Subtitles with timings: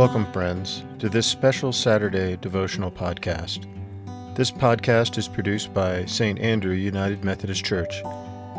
[0.00, 3.66] Welcome, friends, to this special Saturday devotional podcast.
[4.34, 6.38] This podcast is produced by St.
[6.38, 8.02] Andrew United Methodist Church.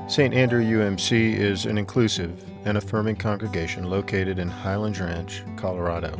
[0.07, 0.35] St.
[0.35, 6.15] Andrew UMC is an inclusive and affirming congregation located in Highlands Ranch, Colorado.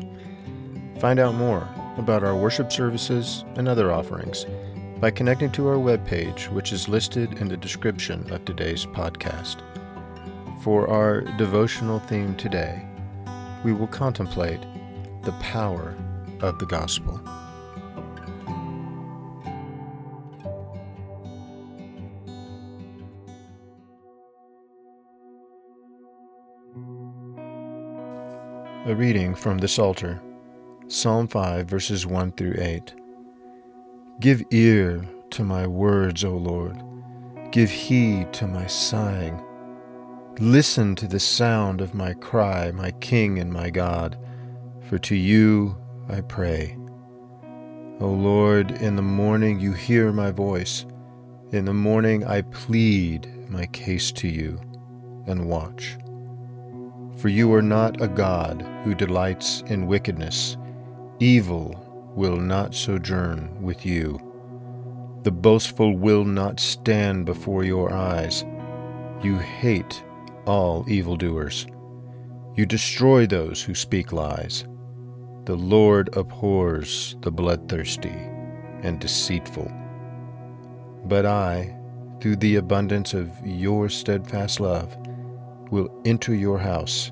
[0.98, 4.48] Find out more about our worship services and other offerings
[5.00, 9.58] by connecting to our webpage, which is listed in the description of today's podcast.
[10.64, 12.84] For our devotional theme today,
[13.64, 14.66] we will contemplate
[15.24, 15.96] the power
[16.42, 17.22] of the gospel.
[28.88, 30.20] A reading from the Psalter,
[30.88, 32.96] Psalm 5, verses 1 through 8.
[34.20, 36.82] Give ear to my words, O Lord.
[37.52, 39.40] Give heed to my sighing.
[40.40, 44.18] Listen to the sound of my cry, my King and my God,
[44.92, 45.74] for to you
[46.10, 46.76] I pray.
[48.02, 50.86] O Lord, in the morning you hear my voice.
[51.52, 54.60] In the morning I plead my case to you
[55.28, 55.98] and watch.
[57.16, 60.58] For you are not a God who delights in wickedness.
[61.22, 64.20] Evil will not sojourn with you.
[65.24, 68.44] The boastful will not stand before your eyes.
[69.24, 70.04] You hate
[70.46, 71.66] all evildoers.
[72.58, 74.66] You destroy those who speak lies.
[75.46, 78.16] The Lord abhors the bloodthirsty
[78.84, 79.72] and deceitful.
[81.06, 81.76] But I,
[82.20, 84.96] through the abundance of your steadfast love,
[85.72, 87.12] will enter your house.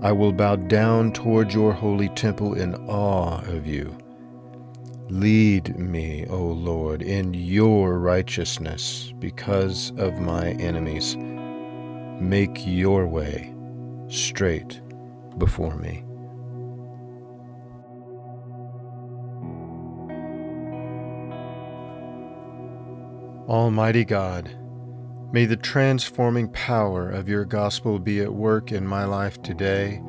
[0.00, 3.96] I will bow down toward your holy temple in awe of you.
[5.10, 11.16] Lead me, O Lord, in your righteousness because of my enemies.
[12.18, 13.54] Make your way
[14.08, 14.80] straight
[15.36, 16.02] before me.
[23.48, 24.56] Almighty God,
[25.32, 30.00] may the transforming power of your gospel be at work in my life today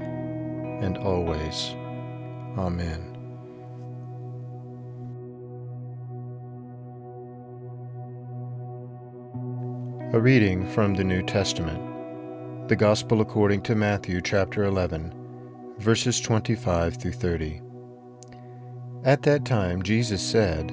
[0.81, 1.71] and always.
[2.57, 3.09] Amen.
[10.13, 12.69] A reading from the New Testament.
[12.69, 15.11] The Gospel according to Matthew chapter 11,
[15.79, 17.61] verses 25 through 30.
[19.03, 20.71] At that time Jesus said,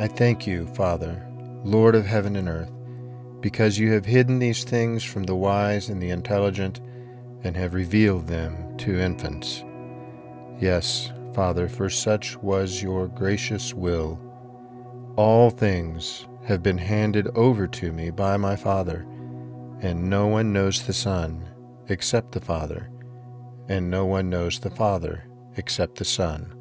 [0.00, 1.27] I thank you, Father,
[1.64, 2.72] Lord of heaven and earth,
[3.40, 6.80] because you have hidden these things from the wise and the intelligent
[7.42, 9.64] and have revealed them to infants.
[10.60, 14.20] Yes, Father, for such was your gracious will.
[15.16, 19.06] All things have been handed over to me by my Father
[19.80, 21.48] and no one knows the Son
[21.88, 22.90] except the Father,
[23.68, 25.24] and no one knows the Father
[25.56, 26.52] except the Son,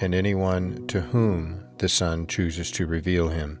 [0.00, 3.60] and anyone to whom the Son chooses to reveal him.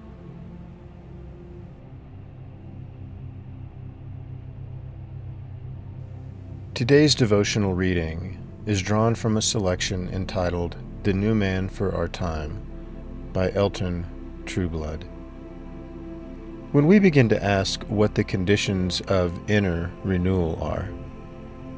[6.73, 12.65] Today's devotional reading is drawn from a selection entitled The New Man for Our Time
[13.33, 14.05] by Elton
[14.45, 15.03] Trueblood.
[16.71, 20.87] When we begin to ask what the conditions of inner renewal are,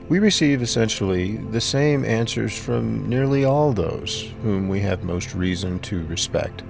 [0.09, 5.79] we receive essentially the same answers from nearly all those whom we have most reason
[5.79, 6.61] to respect.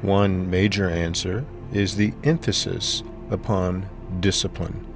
[0.00, 3.86] One major answer is the emphasis upon
[4.20, 4.86] discipline.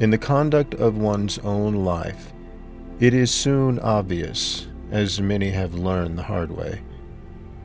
[0.00, 2.32] In the conduct of one's own life,
[3.00, 6.82] it is soon obvious, as many have learned the hard way,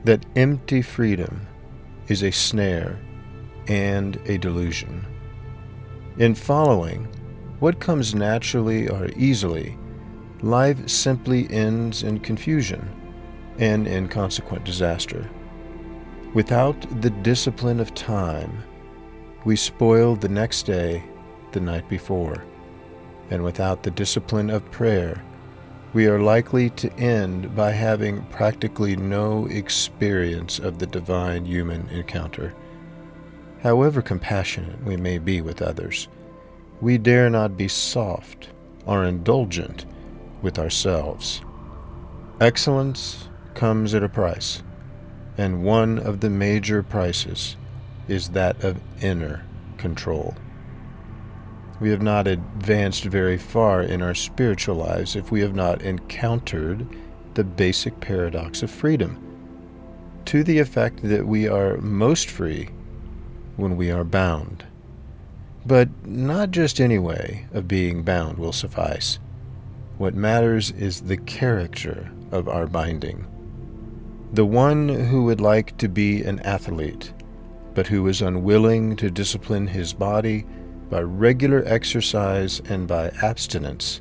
[0.02, 1.46] that empty freedom
[2.08, 2.98] is a snare
[3.68, 5.06] and a delusion.
[6.18, 7.04] In following
[7.60, 9.78] what comes naturally or easily,
[10.42, 12.90] life simply ends in confusion
[13.58, 15.30] and in consequent disaster.
[16.34, 18.64] Without the discipline of time,
[19.44, 21.04] we spoil the next day
[21.54, 22.44] the night before,
[23.30, 25.24] and without the discipline of prayer,
[25.94, 32.52] we are likely to end by having practically no experience of the divine human encounter.
[33.62, 36.08] However compassionate we may be with others,
[36.80, 38.48] we dare not be soft
[38.84, 39.86] or indulgent
[40.42, 41.40] with ourselves.
[42.40, 44.62] Excellence comes at a price,
[45.38, 47.56] and one of the major prices
[48.08, 49.44] is that of inner
[49.78, 50.34] control.
[51.80, 56.86] We have not advanced very far in our spiritual lives if we have not encountered
[57.34, 59.18] the basic paradox of freedom,
[60.26, 62.70] to the effect that we are most free
[63.56, 64.64] when we are bound.
[65.66, 69.18] But not just any way of being bound will suffice.
[69.98, 73.26] What matters is the character of our binding.
[74.32, 77.12] The one who would like to be an athlete,
[77.74, 80.46] but who is unwilling to discipline his body
[80.90, 84.00] by regular exercise and by abstinence,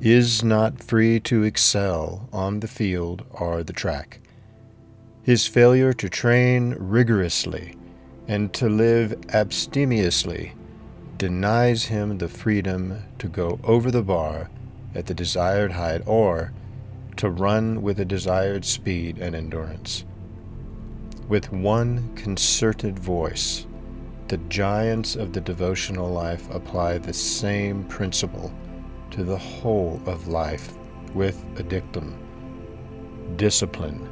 [0.00, 4.20] is not free to excel on the field or the track.
[5.22, 7.76] His failure to train rigorously
[8.26, 10.54] and to live abstemiously
[11.18, 14.50] denies him the freedom to go over the bar
[14.94, 16.52] at the desired height or
[17.16, 20.04] to run with the desired speed and endurance.
[21.28, 23.66] With one concerted voice,
[24.32, 28.50] the giants of the devotional life apply the same principle
[29.10, 30.72] to the whole of life
[31.12, 32.16] with a dictum
[33.36, 34.08] Discipline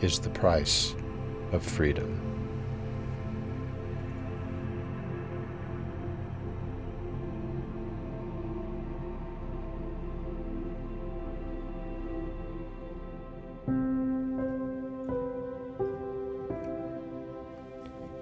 [0.00, 0.96] is the price
[1.52, 2.20] of freedom.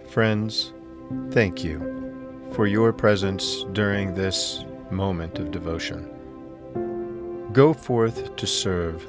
[0.06, 0.74] Friends,
[1.30, 1.78] thank you
[2.52, 6.08] for your presence during this moment of devotion.
[7.52, 9.06] Go forth to serve,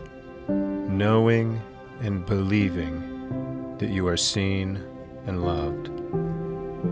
[0.47, 1.61] knowing
[2.01, 4.83] and believing that you are seen
[5.25, 5.89] and loved.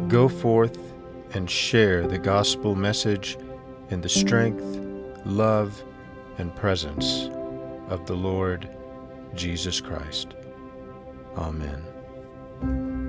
[0.09, 0.77] Go forth
[1.33, 3.38] and share the gospel message
[3.89, 4.63] in the strength,
[5.25, 5.83] love,
[6.38, 7.29] and presence
[7.89, 8.69] of the Lord
[9.35, 10.35] Jesus Christ.
[11.35, 13.08] Amen.